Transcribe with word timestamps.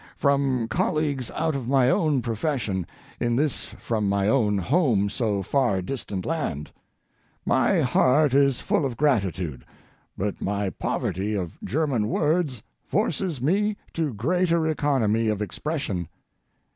From 0.17 0.67
colleagues 0.67 1.29
out 1.29 1.55
of 1.55 1.67
my 1.67 1.87
own 1.87 2.23
profession, 2.23 2.87
in 3.19 3.35
this 3.35 3.65
from 3.65 4.09
my 4.09 4.27
own 4.27 4.57
home 4.57 5.09
so 5.09 5.43
far 5.43 5.79
distant 5.83 6.25
land. 6.25 6.71
My 7.45 7.81
heart 7.81 8.33
is 8.33 8.61
full 8.61 8.83
of 8.83 8.97
gratitude, 8.97 9.63
but 10.17 10.41
my 10.41 10.71
poverty 10.71 11.35
of 11.35 11.59
German 11.63 12.07
words 12.07 12.63
forces 12.87 13.43
me 13.43 13.77
to 13.93 14.11
greater 14.15 14.65
economy 14.65 15.27
of 15.27 15.39
expression. 15.39 16.07